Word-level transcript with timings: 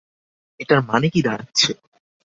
এটার 0.59 0.79
মানে 0.81 1.07
কি 1.09 1.19
দাড়াচ্ছে? 1.21 1.69